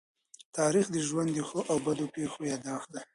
[0.57, 3.01] تاریخ د ژوند د ښو او بدو پېښو يادښت دی.